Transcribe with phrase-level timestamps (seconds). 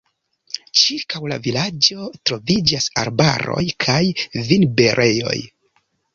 [0.83, 4.01] Ĉirkaŭ la vilaĝo troviĝas arbaroj kaj
[4.51, 5.39] vinberejoj.